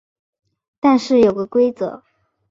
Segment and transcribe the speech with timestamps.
[0.79, 2.03] 但是有个规则